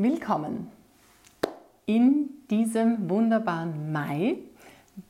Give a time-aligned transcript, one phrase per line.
[0.00, 0.70] Willkommen
[1.84, 4.36] in diesem wunderbaren Mai,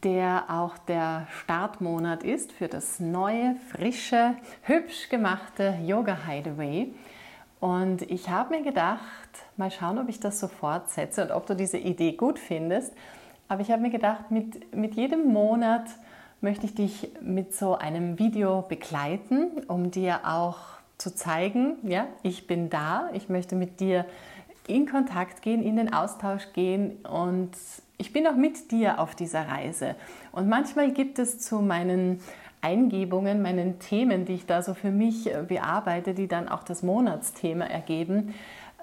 [0.02, 6.94] der auch der Startmonat ist für das neue, frische, hübsch gemachte Yoga Hideaway.
[7.60, 9.28] Und ich habe mir gedacht,
[9.58, 12.94] mal schauen, ob ich das so fortsetze und ob du diese Idee gut findest.
[13.46, 15.84] Aber ich habe mir gedacht, mit, mit jedem Monat
[16.40, 20.56] möchte ich dich mit so einem Video begleiten, um dir auch
[20.96, 24.04] zu zeigen, ja, ich bin da, ich möchte mit dir
[24.68, 27.50] in Kontakt gehen, in den Austausch gehen und
[27.96, 29.96] ich bin auch mit dir auf dieser Reise.
[30.30, 32.20] Und manchmal gibt es zu meinen
[32.60, 37.64] Eingebungen, meinen Themen, die ich da so für mich bearbeite, die dann auch das Monatsthema
[37.64, 38.34] ergeben,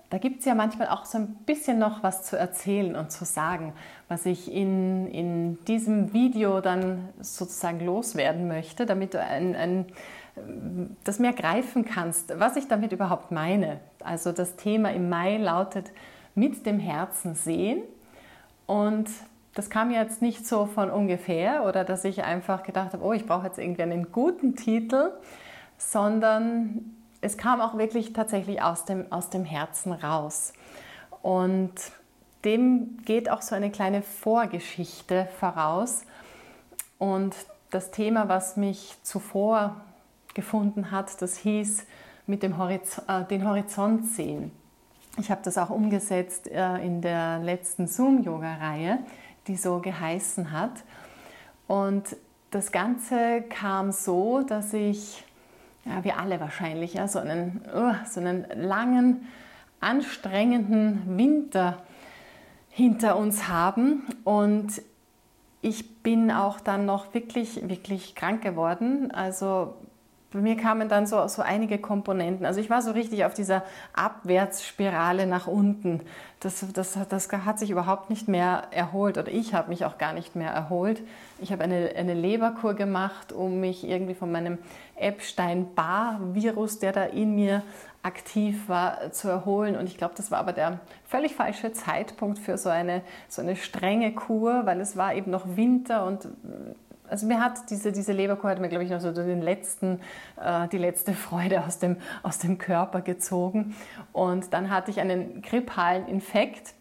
[0.09, 3.25] da gibt es ja manchmal auch so ein bisschen noch was zu erzählen und zu
[3.25, 3.73] sagen,
[4.07, 9.85] was ich in, in diesem Video dann sozusagen loswerden möchte, damit du ein, ein,
[11.03, 13.79] das mehr greifen kannst, was ich damit überhaupt meine.
[14.03, 15.91] Also das Thema im Mai lautet
[16.35, 17.81] mit dem Herzen sehen
[18.65, 19.07] und
[19.53, 23.25] das kam jetzt nicht so von ungefähr oder dass ich einfach gedacht habe, oh, ich
[23.25, 25.11] brauche jetzt irgendwie einen guten Titel,
[25.77, 30.51] sondern es kam auch wirklich tatsächlich aus dem, aus dem Herzen raus.
[31.21, 31.73] Und
[32.43, 36.03] dem geht auch so eine kleine Vorgeschichte voraus.
[36.99, 37.33] Und
[37.71, 39.77] das Thema, was mich zuvor
[40.35, 41.87] gefunden hat, das hieß
[42.27, 44.51] mit dem Horiz äh, den Horizont sehen.
[45.17, 48.99] Ich habe das auch umgesetzt äh, in der letzten Zoom-Yoga-Reihe,
[49.47, 50.83] die so geheißen hat.
[51.67, 52.15] Und
[52.51, 55.25] das Ganze kam so, dass ich
[55.85, 59.27] ja, wir alle wahrscheinlich, ja, so, einen, uh, so einen langen,
[59.79, 61.77] anstrengenden Winter
[62.69, 64.03] hinter uns haben.
[64.23, 64.81] Und
[65.61, 69.11] ich bin auch dann noch wirklich, wirklich krank geworden.
[69.11, 69.75] Also
[70.35, 72.45] bei mir kamen dann so, so einige Komponenten.
[72.45, 73.63] Also ich war so richtig auf dieser
[73.93, 76.01] Abwärtsspirale nach unten.
[76.41, 80.11] Das, das, das hat sich überhaupt nicht mehr erholt oder ich habe mich auch gar
[80.11, 81.01] nicht mehr erholt.
[81.39, 84.57] Ich habe eine, eine Leberkur gemacht, um mich irgendwie von meinem
[84.97, 87.63] Epstein-Barr-Virus, der da in mir
[88.03, 89.77] aktiv war, zu erholen.
[89.77, 93.55] Und ich glaube, das war aber der völlig falsche Zeitpunkt für so eine, so eine
[93.55, 96.27] strenge Kur, weil es war eben noch Winter und
[97.09, 99.99] also mir hat diese, diese Leberkur hat mir, glaube ich, noch so den letzten,
[100.41, 103.75] äh, die letzte Freude aus dem, aus dem Körper gezogen.
[104.13, 106.73] Und dann hatte ich einen grippalen Infekt,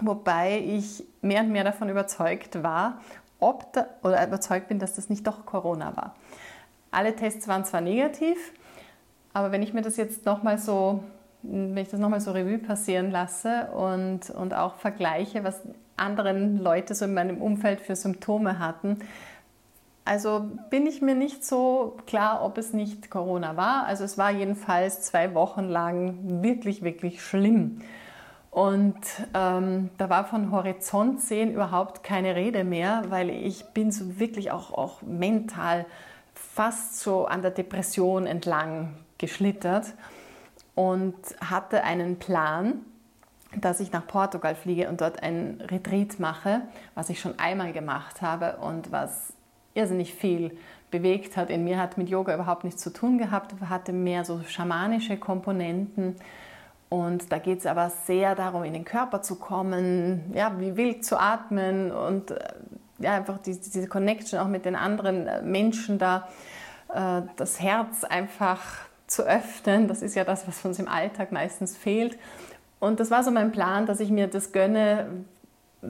[0.00, 3.00] wobei ich mehr und mehr davon überzeugt war,
[3.38, 6.14] ob da, oder überzeugt bin, dass das nicht doch Corona war.
[6.90, 8.52] Alle Tests waren zwar negativ,
[9.32, 11.02] aber wenn ich mir das jetzt nochmal so,
[11.42, 15.60] wenn ich das nochmal so Revue passieren lasse und, und auch vergleiche, was
[15.96, 18.98] anderen Leute so in meinem Umfeld für Symptome hatten,
[20.06, 23.86] also bin ich mir nicht so klar, ob es nicht Corona war.
[23.86, 27.82] Also es war jedenfalls zwei Wochen lang wirklich, wirklich schlimm.
[28.50, 28.96] Und
[29.34, 34.50] ähm, da war von Horizont sehen überhaupt keine Rede mehr, weil ich bin so wirklich
[34.52, 35.84] auch, auch mental
[36.34, 39.92] fast so an der Depression entlang geschlittert
[40.74, 42.80] und hatte einen Plan,
[43.60, 46.62] dass ich nach Portugal fliege und dort ein Retreat mache,
[46.94, 49.32] was ich schon einmal gemacht habe und was
[49.76, 50.56] irrsinnig viel
[50.90, 51.50] bewegt hat.
[51.50, 56.16] In mir hat mit Yoga überhaupt nichts zu tun gehabt, hatte mehr so schamanische Komponenten.
[56.88, 61.04] Und da geht es aber sehr darum, in den Körper zu kommen, ja, wie wild
[61.04, 62.38] zu atmen und äh,
[62.98, 66.28] ja, einfach diese, diese Connection auch mit den anderen äh, Menschen da,
[66.94, 68.62] äh, das Herz einfach
[69.08, 69.88] zu öffnen.
[69.88, 72.16] Das ist ja das, was uns im Alltag meistens fehlt.
[72.78, 75.24] Und das war so mein Plan, dass ich mir das gönne,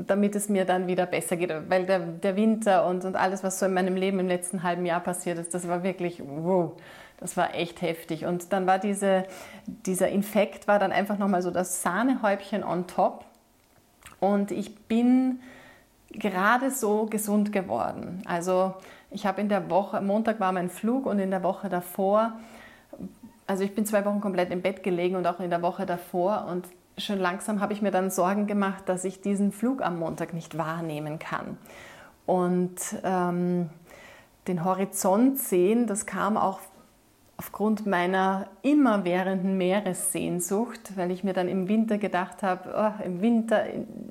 [0.07, 1.53] damit es mir dann wieder besser geht.
[1.69, 4.87] Weil der, der Winter und, und alles, was so in meinem Leben im letzten halben
[4.87, 6.73] Jahr passiert ist, das war wirklich, wow,
[7.19, 8.27] das war echt heftig.
[8.27, 9.25] Und dann war diese,
[9.67, 13.25] dieser Infekt, war dann einfach nochmal so das Sahnehäubchen on top.
[14.21, 15.41] Und ich bin
[16.11, 18.23] gerade so gesund geworden.
[18.27, 18.75] Also
[19.11, 22.33] ich habe in der Woche, Montag war mein Flug und in der Woche davor,
[23.47, 26.47] also ich bin zwei Wochen komplett im Bett gelegen und auch in der Woche davor
[26.51, 26.67] und
[26.99, 30.57] schon langsam habe ich mir dann Sorgen gemacht, dass ich diesen Flug am Montag nicht
[30.57, 31.59] wahrnehmen kann.
[32.25, 33.71] Und ähm,
[34.49, 36.61] den Horizont sehen, das kam auch
[37.39, 43.65] aufgrund meiner immerwährenden Meeressehnsucht, weil ich mir dann im Winter gedacht habe, oh, im Winter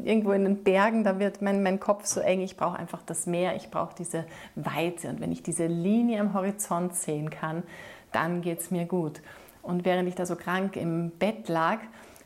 [0.04, 3.26] irgendwo in den Bergen, da wird mein, mein Kopf so eng, ich brauche einfach das
[3.26, 5.10] Meer, ich brauche diese Weite.
[5.10, 7.64] Und wenn ich diese Linie am Horizont sehen kann,
[8.12, 9.22] dann geht es mir gut.
[9.64, 11.80] Und während ich da so krank im Bett lag,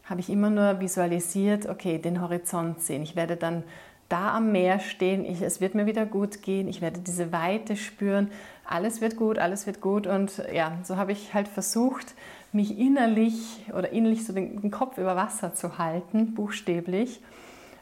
[0.09, 3.03] habe ich immer nur visualisiert, okay, den Horizont sehen.
[3.03, 3.63] Ich werde dann
[4.09, 7.75] da am Meer stehen, ich, es wird mir wieder gut gehen, ich werde diese Weite
[7.75, 8.31] spüren,
[8.65, 10.07] alles wird gut, alles wird gut.
[10.07, 12.15] Und ja, so habe ich halt versucht,
[12.51, 17.21] mich innerlich oder innerlich so den, den Kopf über Wasser zu halten, buchstäblich.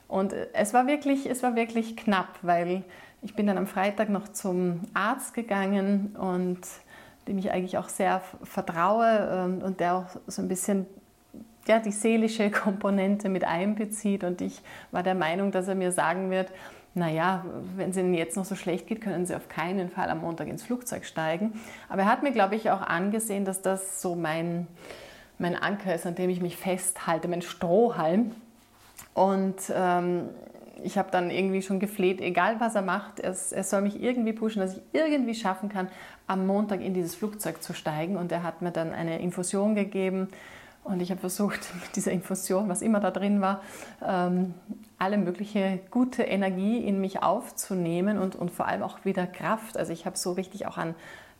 [0.09, 2.83] Und es war wirklich, es war wirklich knapp, weil
[3.21, 6.59] ich bin dann am Freitag noch zum Arzt gegangen und
[7.27, 10.85] dem ich eigentlich auch sehr vertraue ähm, und der auch so ein bisschen
[11.67, 14.23] ja, die seelische Komponente mit einbezieht.
[14.23, 14.61] Und ich
[14.91, 16.51] war der Meinung, dass er mir sagen wird,
[16.93, 20.21] naja, wenn es Ihnen jetzt noch so schlecht geht, können Sie auf keinen Fall am
[20.21, 21.59] Montag ins Flugzeug steigen.
[21.89, 24.67] Aber er hat mir, glaube ich, auch angesehen, dass das so mein,
[25.37, 28.31] mein Anker ist, an dem ich mich festhalte, mein Strohhalm.
[29.13, 30.29] Und ähm,
[30.83, 34.33] ich habe dann irgendwie schon gefleht, egal was er macht, er, er soll mich irgendwie
[34.33, 35.89] pushen, dass ich irgendwie schaffen kann,
[36.25, 38.17] am Montag in dieses Flugzeug zu steigen.
[38.17, 40.29] Und er hat mir dann eine Infusion gegeben.
[40.87, 43.61] Und ich habe versucht, mit dieser Infusion, was immer da drin war,
[44.05, 44.53] ähm,
[44.97, 49.77] alle mögliche gute Energie in mich aufzunehmen und, und vor allem auch wieder Kraft.
[49.77, 50.95] Also ich habe so richtig auch an,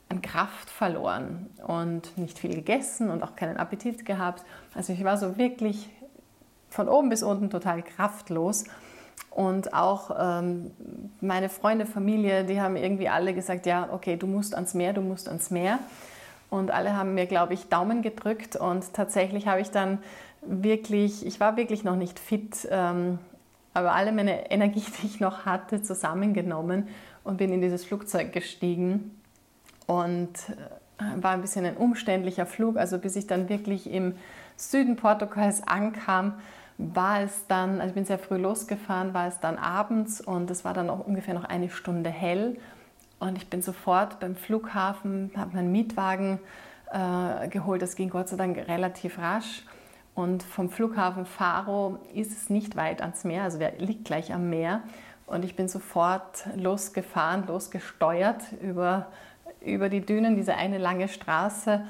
[0.09, 4.43] an Kraft verloren und nicht viel gegessen und auch keinen Appetit gehabt.
[4.75, 5.89] Also ich war so wirklich
[6.69, 8.65] von oben bis unten total kraftlos.
[9.31, 10.71] Und auch ähm,
[11.21, 15.01] meine Freunde, Familie, die haben irgendwie alle gesagt, ja, okay, du musst ans Meer, du
[15.01, 15.79] musst ans Meer.
[16.49, 18.55] Und alle haben mir, glaube ich, Daumen gedrückt.
[18.55, 19.99] Und tatsächlich habe ich dann
[20.41, 23.19] wirklich, ich war wirklich noch nicht fit, ähm,
[23.73, 26.87] aber alle meine Energie, die ich noch hatte, zusammengenommen
[27.23, 29.19] und bin in dieses Flugzeug gestiegen.
[29.85, 32.77] Und äh, war ein bisschen ein umständlicher Flug.
[32.77, 34.15] Also bis ich dann wirklich im
[34.55, 36.33] Süden Portugals ankam,
[36.77, 40.63] war es dann, also ich bin sehr früh losgefahren, war es dann abends und es
[40.63, 42.57] war dann auch ungefähr noch eine Stunde hell.
[43.19, 46.39] Und ich bin sofort beim Flughafen, habe meinen Mietwagen
[46.91, 47.81] äh, geholt.
[47.81, 49.63] Das ging Gott sei Dank relativ rasch.
[50.13, 54.49] Und vom Flughafen Faro ist es nicht weit ans Meer, also der liegt gleich am
[54.49, 54.81] Meer.
[55.27, 59.07] Und ich bin sofort losgefahren, losgesteuert über,
[59.61, 61.81] über die Dünen, diese eine lange Straße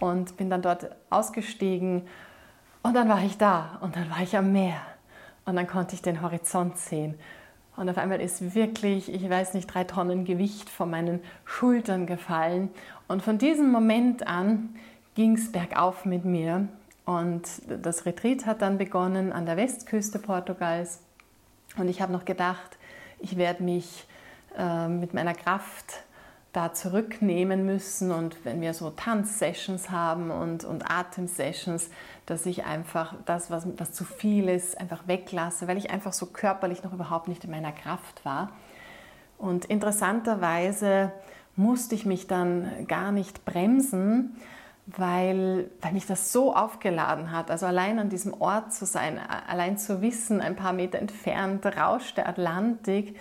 [0.00, 2.08] und bin dann dort ausgestiegen
[2.82, 4.80] und dann war ich da und dann war ich am Meer
[5.44, 7.18] und dann konnte ich den Horizont sehen.
[7.76, 12.70] Und auf einmal ist wirklich, ich weiß nicht, drei Tonnen Gewicht von meinen Schultern gefallen.
[13.06, 14.74] Und von diesem Moment an
[15.14, 16.68] ging es bergauf mit mir.
[17.04, 21.00] Und das Retreat hat dann begonnen an der Westküste Portugals.
[21.76, 22.78] Und ich habe noch gedacht,
[23.20, 24.06] ich werde mich
[24.56, 26.02] äh, mit meiner Kraft
[26.56, 31.90] da zurücknehmen müssen und wenn wir so Tanzsessions haben und, und Atemsessions,
[32.24, 36.24] dass ich einfach das, was, was zu viel ist, einfach weglasse, weil ich einfach so
[36.24, 38.52] körperlich noch überhaupt nicht in meiner Kraft war.
[39.36, 41.12] Und interessanterweise
[41.56, 44.34] musste ich mich dann gar nicht bremsen,
[44.86, 47.50] weil, weil mich das so aufgeladen hat.
[47.50, 52.16] Also allein an diesem Ort zu sein, allein zu wissen, ein paar Meter entfernt rauscht
[52.16, 53.14] der Atlantik,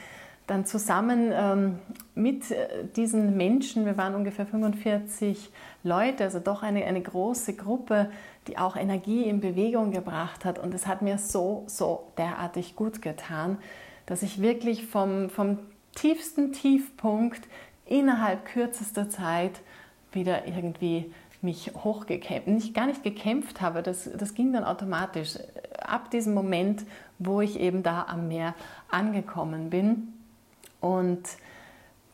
[0.48, 1.80] dann zusammen ähm,
[2.14, 5.52] mit äh, diesen Menschen, wir waren ungefähr 45
[5.84, 8.12] Leute, also doch eine, eine große Gruppe,
[8.48, 10.60] die auch Energie in Bewegung gebracht hat.
[10.60, 13.58] Und es hat mir so, so derartig gut getan,
[14.06, 15.58] dass ich wirklich vom, vom
[15.96, 17.42] tiefsten Tiefpunkt
[17.86, 19.62] innerhalb kürzester Zeit
[20.12, 25.38] wieder irgendwie mich hochgekämpft, nicht, gar nicht gekämpft habe, das, das ging dann automatisch.
[25.80, 26.86] Ab diesem Moment,
[27.20, 28.56] wo ich eben da am Meer
[28.90, 30.15] angekommen bin.
[30.86, 31.24] Und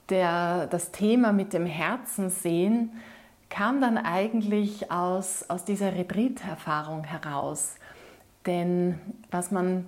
[0.10, 2.94] der, das Thema mit dem Herzen sehen
[3.50, 7.76] kam dann eigentlich aus, aus dieser Retreat-Erfahrung heraus.
[8.46, 8.98] Denn
[9.30, 9.88] was man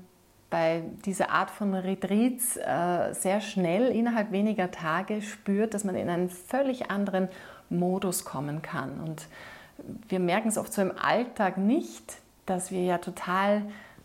[0.50, 6.10] bei dieser Art von Retreats äh, sehr schnell innerhalb weniger Tage spürt, dass man in
[6.10, 7.30] einen völlig anderen
[7.70, 9.00] Modus kommen kann.
[9.00, 9.28] Und
[10.10, 13.62] wir merken es oft so im Alltag nicht, dass wir ja total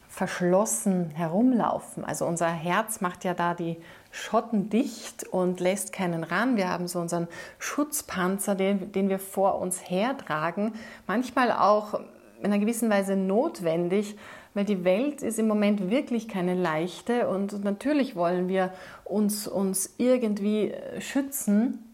[0.09, 2.05] verschlossen herumlaufen.
[2.05, 3.77] Also unser Herz macht ja da die
[4.11, 6.57] Schotten dicht und lässt keinen ran.
[6.57, 10.73] Wir haben so unseren Schutzpanzer, den, den wir vor uns hertragen.
[11.07, 12.01] Manchmal auch
[12.39, 14.17] in einer gewissen Weise notwendig,
[14.55, 18.73] weil die Welt ist im Moment wirklich keine leichte und natürlich wollen wir
[19.05, 21.85] uns, uns irgendwie schützen.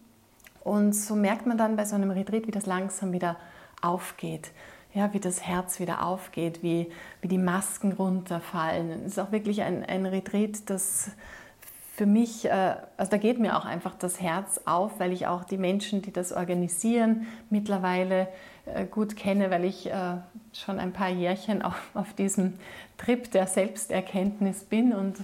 [0.62, 3.36] Und so merkt man dann bei so einem Retreat, wie das langsam wieder
[3.82, 4.52] aufgeht
[4.94, 8.90] ja, wie das Herz wieder aufgeht, wie, wie die Masken runterfallen.
[8.90, 11.10] Es ist auch wirklich ein, ein Retreat, das
[11.96, 15.44] für mich, äh, also da geht mir auch einfach das Herz auf, weil ich auch
[15.44, 18.28] die Menschen, die das organisieren, mittlerweile
[18.66, 20.16] äh, gut kenne, weil ich äh,
[20.52, 22.54] schon ein paar Jährchen auf, auf diesem
[22.96, 25.16] Trip der Selbsterkenntnis bin und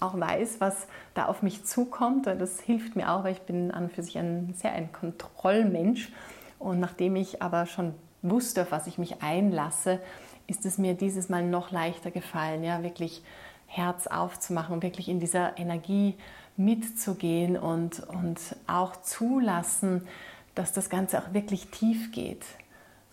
[0.00, 2.26] auch weiß, was da auf mich zukommt.
[2.26, 6.10] Das hilft mir auch, weil ich bin an und für sich ein sehr ein Kontrollmensch.
[6.58, 10.00] Und nachdem ich aber schon wusste, auf was ich mich einlasse,
[10.46, 13.22] ist es mir dieses Mal noch leichter gefallen, ja, wirklich
[13.66, 16.14] Herz aufzumachen und wirklich in dieser Energie
[16.56, 20.06] mitzugehen und, und auch zulassen,
[20.54, 22.44] dass das Ganze auch wirklich tief geht.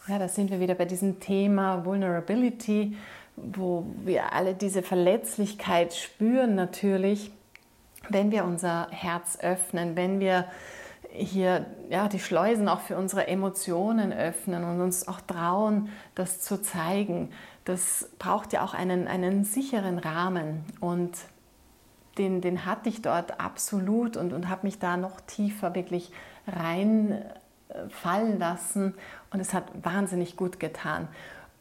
[0.08, 2.96] Ja, da sind wir wieder bei diesem Thema Vulnerability,
[3.36, 7.32] wo wir alle diese Verletzlichkeit spüren natürlich,
[8.10, 10.46] wenn wir unser Herz öffnen, wenn wir
[11.14, 16.62] hier ja, die Schleusen auch für unsere Emotionen öffnen und uns auch trauen, das zu
[16.62, 17.32] zeigen.
[17.66, 21.12] Das braucht ja auch einen, einen sicheren Rahmen und
[22.18, 26.12] den, den hatte ich dort absolut und, und habe mich da noch tiefer wirklich
[26.48, 28.96] reinfallen lassen
[29.32, 31.08] und es hat wahnsinnig gut getan.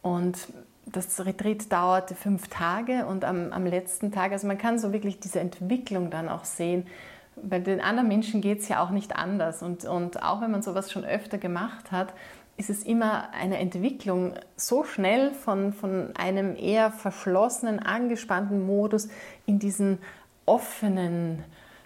[0.01, 0.37] Und
[0.85, 5.19] das Retreat dauerte fünf Tage und am, am letzten Tag, also man kann so wirklich
[5.19, 6.87] diese Entwicklung dann auch sehen,
[7.35, 9.63] bei den anderen Menschen geht es ja auch nicht anders.
[9.63, 12.13] Und, und auch wenn man sowas schon öfter gemacht hat,
[12.57, 19.09] ist es immer eine Entwicklung so schnell von, von einem eher verschlossenen, angespannten Modus
[19.45, 19.97] in diesen
[20.45, 21.43] offenen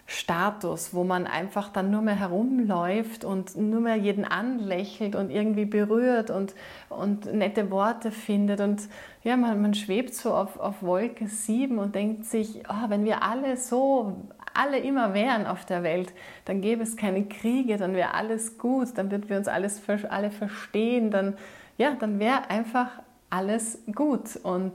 [0.08, 5.64] Status, wo man einfach dann nur mehr herumläuft und nur mehr jeden anlächelt und irgendwie
[5.64, 6.54] berührt und,
[6.88, 8.60] und nette Worte findet.
[8.60, 8.82] Und
[9.24, 13.24] ja, man, man schwebt so auf, auf Wolke 7 und denkt sich, oh, wenn wir
[13.24, 16.12] alle so, alle immer wären auf der Welt,
[16.44, 20.30] dann gäbe es keine Kriege, dann wäre alles gut, dann würden wir uns alles alle
[20.30, 21.36] verstehen, dann,
[21.78, 22.90] ja, dann wäre einfach
[23.30, 24.36] alles gut.
[24.42, 24.74] Und,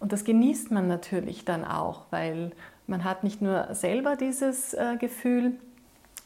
[0.00, 2.52] und das genießt man natürlich dann auch, weil
[2.86, 5.52] man hat nicht nur selber dieses äh, Gefühl,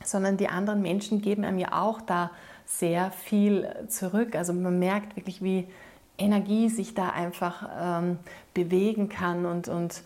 [0.02, 2.30] sondern die anderen Menschen geben einem ja auch da
[2.66, 4.34] sehr viel zurück.
[4.34, 5.68] Also man merkt wirklich, wie
[6.16, 8.18] Energie sich da einfach ähm,
[8.54, 10.02] bewegen kann und, und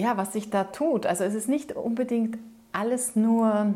[0.00, 1.06] ja, was sich da tut.
[1.06, 2.38] Also es ist nicht unbedingt
[2.72, 3.74] alles nur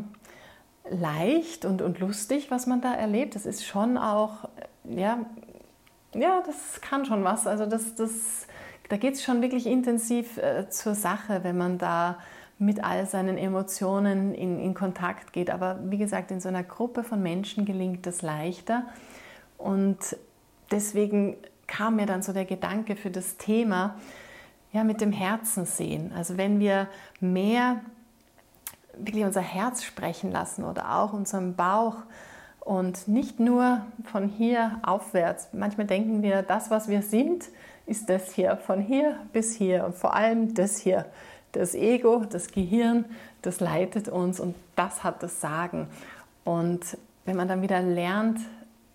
[0.88, 3.34] leicht und, und lustig, was man da erlebt.
[3.34, 4.48] Das ist schon auch,
[4.84, 5.18] ja,
[6.14, 7.46] ja, das kann schon was.
[7.46, 8.46] Also das, das
[8.88, 12.18] da geht es schon wirklich intensiv äh, zur Sache, wenn man da
[12.58, 15.50] mit all seinen Emotionen in, in Kontakt geht.
[15.50, 18.84] Aber wie gesagt, in so einer Gruppe von Menschen gelingt das leichter.
[19.58, 20.16] Und
[20.70, 23.96] deswegen kam mir dann so der Gedanke für das Thema,
[24.74, 26.12] ja, mit dem Herzen sehen.
[26.14, 26.88] Also wenn wir
[27.20, 27.80] mehr
[28.98, 31.96] wirklich unser Herz sprechen lassen oder auch unseren Bauch
[32.60, 35.48] und nicht nur von hier aufwärts.
[35.52, 37.44] Manchmal denken wir, das, was wir sind,
[37.86, 41.06] ist das hier, von hier bis hier und vor allem das hier.
[41.52, 43.04] Das Ego, das Gehirn,
[43.42, 45.86] das leitet uns und das hat das Sagen.
[46.44, 48.40] Und wenn man dann wieder lernt,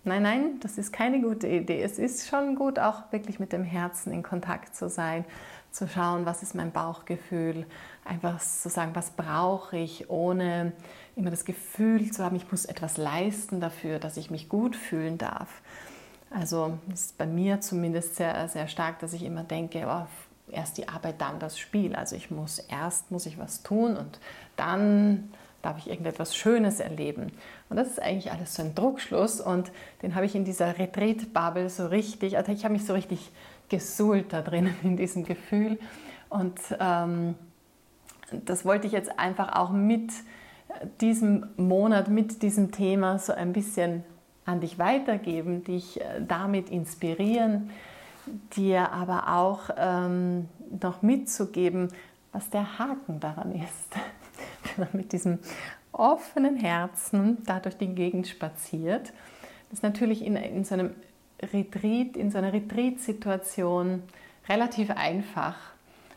[0.04, 1.82] nein, nein, das ist keine gute Idee.
[1.82, 5.24] Es ist schon gut, auch wirklich mit dem Herzen in Kontakt zu sein,
[5.70, 7.66] zu schauen, was ist mein Bauchgefühl,
[8.04, 10.72] einfach zu sagen, was brauche ich, ohne
[11.16, 15.18] immer das Gefühl zu haben, ich muss etwas leisten dafür, dass ich mich gut fühlen
[15.18, 15.62] darf.
[16.30, 20.06] Also ist bei mir zumindest sehr, sehr stark, dass ich immer denke, oh,
[20.52, 21.94] erst die Arbeit, dann das Spiel.
[21.94, 24.20] Also ich muss erst muss ich was tun und
[24.56, 27.32] dann darf ich irgendetwas Schönes erleben.
[27.68, 29.70] Und das ist eigentlich alles so ein Druckschluss und
[30.02, 33.30] den habe ich in dieser Retreat-Bubble so richtig, also ich habe mich so richtig
[33.70, 35.78] gesuhlt da drinnen in diesem Gefühl
[36.28, 37.34] und ähm,
[38.44, 40.12] das wollte ich jetzt einfach auch mit
[41.00, 44.04] diesem Monat, mit diesem Thema so ein bisschen
[44.44, 47.70] an dich weitergeben, dich äh, damit inspirieren,
[48.56, 50.48] dir aber auch ähm,
[50.80, 51.88] noch mitzugeben,
[52.32, 53.94] was der Haken daran ist.
[54.76, 55.38] Wenn man mit diesem
[55.92, 59.12] offenen Herzen da durch die Gegend spaziert,
[59.70, 60.94] das natürlich in, in so einem
[61.52, 64.02] Retreat, in so einer Retreat-Situation
[64.48, 65.56] relativ einfach,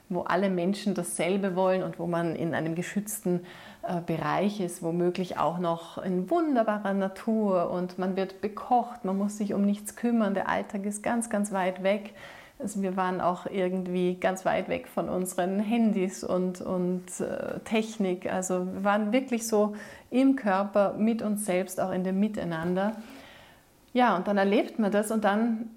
[0.09, 3.41] wo alle Menschen dasselbe wollen und wo man in einem geschützten
[3.83, 9.37] äh, Bereich ist, womöglich auch noch in wunderbarer Natur und man wird bekocht, man muss
[9.37, 12.13] sich um nichts kümmern, der Alltag ist ganz, ganz weit weg.
[12.59, 18.31] Also wir waren auch irgendwie ganz weit weg von unseren Handys und, und äh, Technik.
[18.31, 19.75] Also wir waren wirklich so
[20.11, 22.95] im Körper mit uns selbst, auch in dem Miteinander.
[23.93, 25.69] Ja, und dann erlebt man das und dann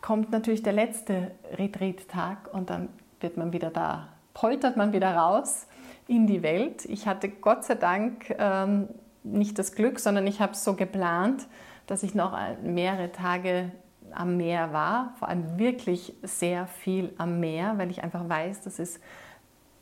[0.00, 2.88] kommt natürlich der letzte Retreat-Tag und dann
[3.20, 5.66] wird man wieder da, poltert man wieder raus
[6.06, 6.84] in die Welt.
[6.86, 8.88] Ich hatte Gott sei Dank ähm,
[9.22, 11.46] nicht das Glück, sondern ich habe es so geplant,
[11.86, 13.72] dass ich noch mehrere Tage
[14.12, 18.78] am Meer war, vor allem wirklich sehr viel am Meer, weil ich einfach weiß, das
[18.78, 19.00] ist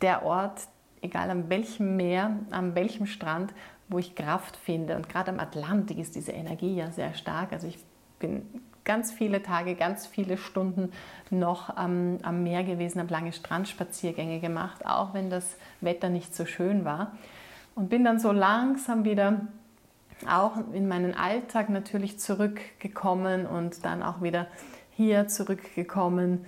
[0.01, 0.63] der Ort,
[1.01, 3.55] egal an welchem Meer, an welchem Strand,
[3.89, 4.97] wo ich Kraft finde.
[4.97, 7.53] Und gerade am Atlantik ist diese Energie ja sehr stark.
[7.53, 7.79] Also ich
[8.19, 8.43] bin
[8.85, 10.93] ganz viele Tage, ganz viele Stunden
[11.31, 16.47] noch am, am Meer gewesen, habe lange Strandspaziergänge gemacht, auch wenn das Wetter nicht so
[16.47, 17.13] schön war.
[17.75, 19.43] Und bin dann so langsam wieder
[20.27, 24.47] auch in meinen Alltag natürlich zurückgekommen und dann auch wieder
[24.93, 26.47] hier zurückgekommen.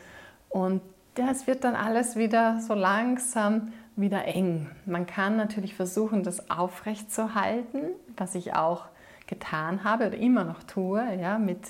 [0.48, 0.80] Und
[1.18, 4.70] ja, es wird dann alles wieder so langsam wieder eng.
[4.86, 7.80] Man kann natürlich versuchen, das aufrecht zu halten,
[8.16, 8.86] was ich auch
[9.26, 11.66] getan habe oder immer noch tue, ja, mit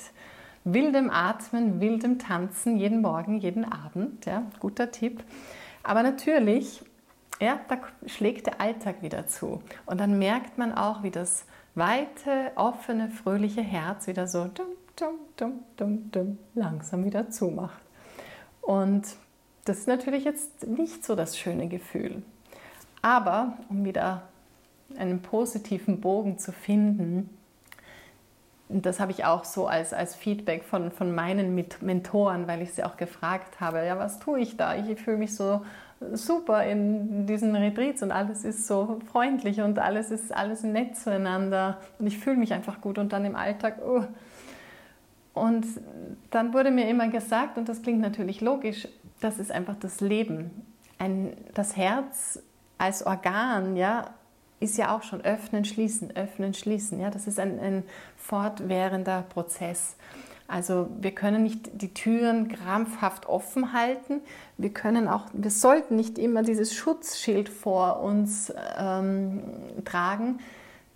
[0.64, 4.26] wildem Atmen, wildem Tanzen, jeden Morgen, jeden Abend.
[4.26, 5.23] Ja, guter Tipp.
[5.82, 6.82] Aber natürlich,
[7.40, 9.62] ja, da schlägt der Alltag wieder zu.
[9.87, 14.66] Und dann merkt man auch, wie das weite, offene, fröhliche Herz wieder so dum,
[14.97, 17.80] dum, dum, dum, dum, langsam wieder zumacht.
[18.61, 19.06] Und
[19.68, 22.22] das ist natürlich jetzt nicht so das schöne Gefühl.
[23.02, 24.22] Aber um wieder
[24.96, 27.28] einen positiven Bogen zu finden,
[28.68, 32.84] das habe ich auch so als, als Feedback von, von meinen Mentoren, weil ich sie
[32.84, 34.75] auch gefragt habe, ja, was tue ich da?
[34.75, 35.62] Ich fühle mich so
[36.12, 41.78] super in diesen Retreats und alles ist so freundlich und alles ist alles nett zueinander
[41.98, 44.04] und ich fühle mich einfach gut und dann im Alltag, oh.
[45.34, 45.66] Und
[46.30, 48.88] dann wurde mir immer gesagt, und das klingt natürlich logisch,
[49.20, 50.50] das ist einfach das Leben.
[50.98, 52.40] Ein, das Herz
[52.78, 54.10] als Organ, ja,
[54.60, 57.00] ist ja auch schon öffnen, schließen, öffnen, schließen.
[57.00, 57.84] Ja, das ist ein, ein
[58.16, 59.96] fortwährender Prozess.
[60.48, 64.22] Also wir können nicht die Türen krampfhaft offen halten.
[64.56, 69.42] Wir können auch, wir sollten nicht immer dieses Schutzschild vor uns ähm,
[69.84, 70.38] tragen.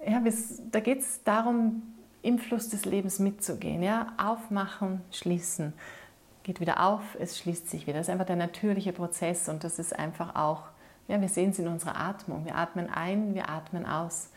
[0.04, 0.32] Ja, wir,
[0.70, 1.82] da geht es darum,
[2.22, 3.82] im Fluss des Lebens mitzugehen.
[3.82, 5.74] Ja, aufmachen, schließen,
[6.42, 7.99] geht wieder auf, es schließt sich wieder.
[7.99, 10.62] Das ist einfach der natürliche Prozess und das ist einfach auch
[11.08, 12.44] ja, wir sehen es in unserer Atmung.
[12.44, 14.30] Wir atmen ein, wir atmen aus.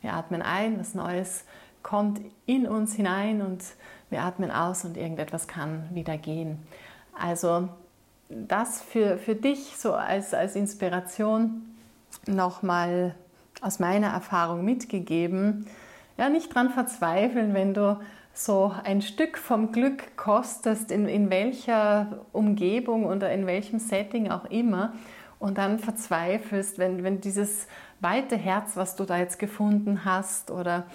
[0.00, 1.44] Wir atmen ein, was Neues
[1.82, 3.64] kommt in uns hinein und
[4.10, 6.58] wir atmen aus und irgendetwas kann wieder gehen.
[7.18, 7.68] Also
[8.28, 11.62] das für, für dich so als, als Inspiration
[12.26, 13.14] nochmal
[13.60, 15.66] aus meiner Erfahrung mitgegeben.
[16.16, 17.98] Ja, nicht dran verzweifeln, wenn du
[18.32, 24.44] so ein Stück vom Glück kostest, in, in welcher Umgebung oder in welchem Setting auch
[24.46, 24.92] immer
[25.38, 27.66] und dann verzweifelst, wenn, wenn dieses
[28.00, 30.86] weite Herz, was du da jetzt gefunden hast oder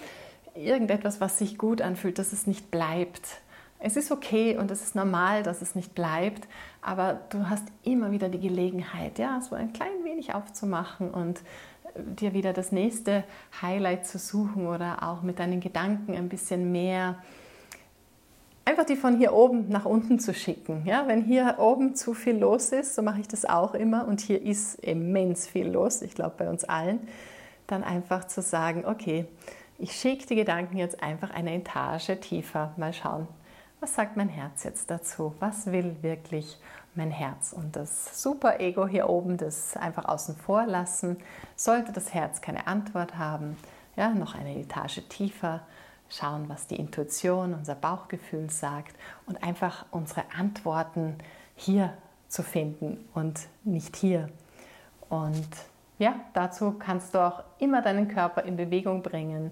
[0.54, 3.40] irgendetwas, was sich gut anfühlt, dass es nicht bleibt.
[3.78, 6.48] Es ist okay und es ist normal, dass es nicht bleibt,
[6.80, 11.42] aber du hast immer wieder die Gelegenheit, ja, so ein klein wenig aufzumachen und
[11.98, 13.24] dir wieder das nächste
[13.62, 17.16] Highlight zu suchen oder auch mit deinen Gedanken ein bisschen mehr
[18.66, 20.82] einfach die von hier oben nach unten zu schicken.
[20.84, 24.20] Ja, wenn hier oben zu viel los ist, so mache ich das auch immer und
[24.20, 27.00] hier ist immens viel los, ich glaube bei uns allen,
[27.68, 29.26] dann einfach zu sagen, okay,
[29.78, 32.72] ich schicke die Gedanken jetzt einfach eine Etage tiefer.
[32.76, 33.28] Mal schauen,
[33.80, 35.34] was sagt mein Herz jetzt dazu?
[35.38, 36.58] Was will wirklich
[36.96, 37.52] mein Herz?
[37.52, 41.18] Und das Super-Ego hier oben, das einfach außen vor lassen.
[41.54, 43.56] Sollte das Herz keine Antwort haben,
[43.96, 45.60] ja, noch eine Etage tiefer
[46.08, 48.94] schauen, was die Intuition, unser Bauchgefühl sagt
[49.26, 51.16] und einfach unsere Antworten
[51.54, 51.92] hier
[52.28, 54.28] zu finden und nicht hier.
[55.08, 55.48] Und
[55.98, 59.50] ja, dazu kannst du auch immer deinen Körper in Bewegung bringen.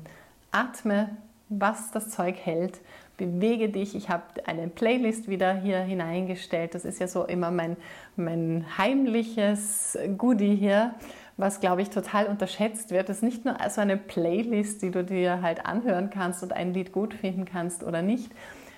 [0.50, 1.16] Atme,
[1.48, 2.80] was das Zeug hält.
[3.16, 3.94] Bewege dich.
[3.94, 6.74] Ich habe eine Playlist wieder hier hineingestellt.
[6.74, 7.76] Das ist ja so immer mein,
[8.16, 10.94] mein heimliches Goodie hier
[11.37, 15.42] was, glaube ich, total unterschätzt wird, ist nicht nur so eine Playlist, die du dir
[15.42, 18.30] halt anhören kannst und ein Lied gut finden kannst oder nicht,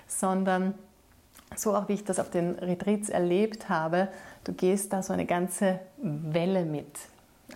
[0.07, 0.73] sondern
[1.55, 4.09] so auch wie ich das auf den Retreats erlebt habe,
[4.43, 6.87] du gehst da so eine ganze Welle mit.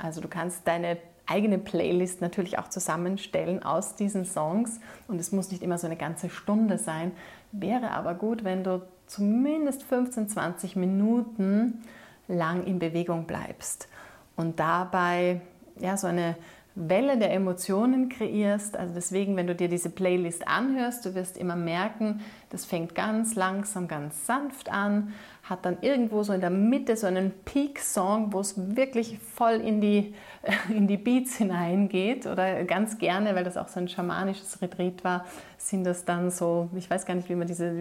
[0.02, 0.97] Also du kannst deine
[1.32, 5.96] eigene Playlist natürlich auch zusammenstellen aus diesen Songs und es muss nicht immer so eine
[5.96, 7.13] ganze Stunde sein.
[7.54, 11.84] Wäre aber gut, wenn du zumindest 15, 20 Minuten
[12.28, 13.88] lang in Bewegung bleibst
[14.36, 15.41] und dabei
[15.80, 16.36] ja, so eine
[16.76, 18.78] Welle der Emotionen kreierst.
[18.78, 23.36] Also deswegen, wenn du dir diese Playlist anhörst, du wirst immer merken, das fängt ganz
[23.36, 28.40] langsam, ganz sanft an, hat dann irgendwo so in der Mitte so einen Peak-Song, wo
[28.40, 30.14] es wirklich voll in die,
[30.70, 32.26] in die Beats hineingeht.
[32.26, 35.26] Oder ganz gerne, weil das auch so ein schamanisches Retreat war,
[35.58, 37.74] sind das dann so, ich weiß gar nicht, wie man diese,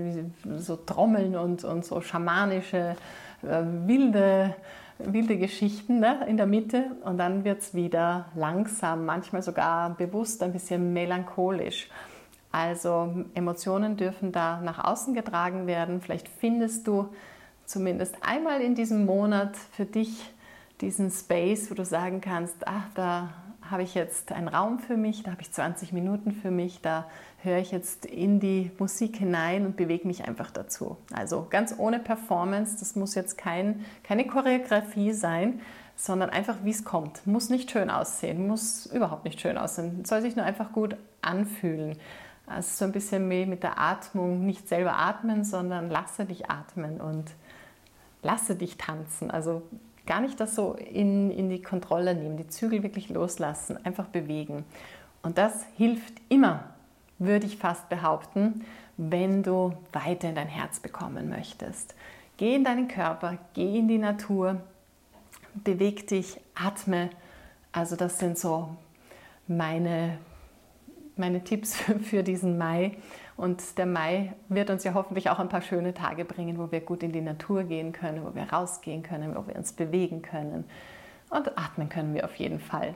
[0.56, 2.96] so Trommeln und, und so schamanische,
[3.42, 4.56] äh, wilde
[5.04, 10.42] wilde Geschichten ne, in der Mitte und dann wird es wieder langsam, manchmal sogar bewusst
[10.42, 11.88] ein bisschen melancholisch.
[12.52, 16.00] Also Emotionen dürfen da nach außen getragen werden.
[16.00, 17.08] Vielleicht findest du
[17.64, 20.32] zumindest einmal in diesem Monat für dich
[20.80, 23.30] diesen Space, wo du sagen kannst, ach, da
[23.70, 27.06] habe ich jetzt einen Raum für mich, da habe ich 20 Minuten für mich, da
[27.42, 30.96] höre ich jetzt in die Musik hinein und bewege mich einfach dazu.
[31.12, 35.60] Also ganz ohne Performance, das muss jetzt kein, keine Choreografie sein,
[35.96, 37.26] sondern einfach wie es kommt.
[37.26, 41.96] Muss nicht schön aussehen, muss überhaupt nicht schön aussehen, soll sich nur einfach gut anfühlen.
[42.46, 47.00] Also so ein bisschen wie mit der Atmung, nicht selber atmen, sondern lasse dich atmen
[47.00, 47.30] und
[48.22, 49.30] lasse dich tanzen.
[49.30, 49.62] Also
[50.06, 54.64] gar nicht das so in, in die Kontrolle nehmen, die Zügel wirklich loslassen, einfach bewegen.
[55.22, 56.64] Und das hilft immer,
[57.18, 58.64] würde ich fast behaupten,
[58.96, 61.94] wenn du weiter in dein Herz bekommen möchtest.
[62.36, 64.60] Geh in deinen Körper, geh in die Natur,
[65.54, 67.10] beweg dich, atme.
[67.72, 68.68] Also das sind so
[69.46, 70.18] meine,
[71.16, 72.96] meine Tipps für diesen Mai.
[73.40, 76.80] Und der Mai wird uns ja hoffentlich auch ein paar schöne Tage bringen, wo wir
[76.80, 80.66] gut in die Natur gehen können, wo wir rausgehen können, wo wir uns bewegen können.
[81.30, 82.94] Und atmen können wir auf jeden Fall.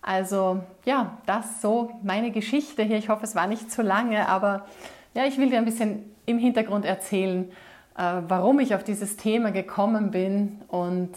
[0.00, 2.96] Also ja, das so meine Geschichte hier.
[2.96, 4.64] Ich hoffe, es war nicht zu lange, aber
[5.12, 7.52] ja, ich will dir ein bisschen im Hintergrund erzählen,
[7.98, 11.12] äh, warum ich auf dieses Thema gekommen bin und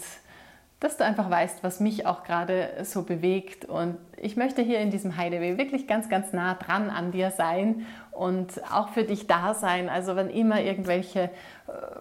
[0.78, 3.64] dass du einfach weißt, was mich auch gerade so bewegt.
[3.64, 7.86] Und ich möchte hier in diesem Hideaway wirklich ganz, ganz nah dran an dir sein
[8.12, 9.88] und auch für dich da sein.
[9.88, 11.30] Also wenn immer irgendwelche äh,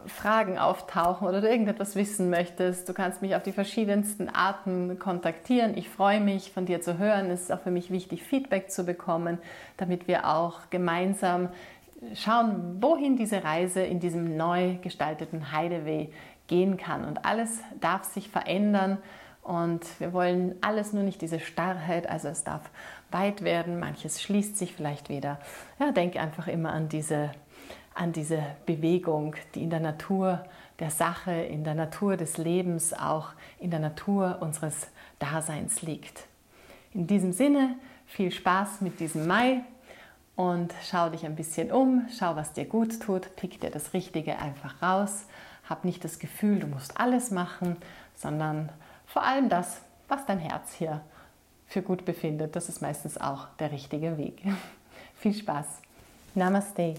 [0.07, 5.77] Fragen auftauchen oder du irgendetwas wissen möchtest, du kannst mich auf die verschiedensten Arten kontaktieren.
[5.77, 7.31] Ich freue mich, von dir zu hören.
[7.31, 9.37] Es ist auch für mich wichtig, Feedback zu bekommen,
[9.77, 11.47] damit wir auch gemeinsam
[12.13, 16.11] schauen, wohin diese Reise in diesem neu gestalteten Hideaway
[16.47, 17.05] gehen kann.
[17.05, 18.97] Und alles darf sich verändern
[19.45, 22.69] und wir wollen alles nur nicht diese Starrheit, also es darf
[23.11, 25.39] weit werden, manches schließt sich vielleicht wieder.
[25.79, 27.31] Ja, denk einfach immer an diese,
[27.93, 30.43] an diese Bewegung, die in der Natur
[30.79, 33.29] der Sache, in der Natur des Lebens, auch
[33.59, 34.87] in der Natur unseres
[35.19, 36.25] Daseins liegt.
[36.91, 37.75] In diesem Sinne,
[38.07, 39.61] viel Spaß mit diesem Mai
[40.35, 44.39] und schau dich ein bisschen um, schau, was dir gut tut, pick dir das Richtige
[44.39, 45.27] einfach raus
[45.69, 47.77] hab nicht das Gefühl, du musst alles machen,
[48.15, 48.71] sondern
[49.05, 51.01] vor allem das, was dein Herz hier
[51.67, 52.55] für gut befindet.
[52.55, 54.41] Das ist meistens auch der richtige Weg.
[55.15, 55.65] Viel Spaß.
[56.35, 56.95] Namaste.